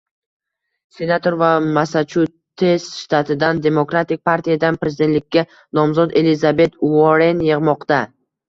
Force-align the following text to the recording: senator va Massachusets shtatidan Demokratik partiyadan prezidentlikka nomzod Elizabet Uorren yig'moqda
senator 0.99 1.35
va 1.41 1.49
Massachusets 1.75 2.87
shtatidan 3.03 3.61
Demokratik 3.67 4.23
partiyadan 4.31 4.81
prezidentlikka 4.87 5.47
nomzod 5.81 6.19
Elizabet 6.23 6.83
Uorren 6.93 7.49
yig'moqda 7.51 8.03